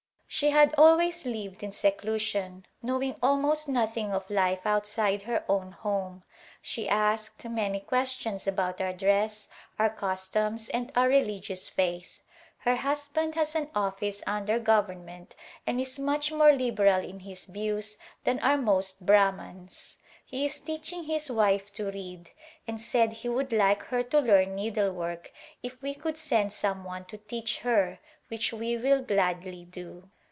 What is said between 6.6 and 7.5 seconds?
She asked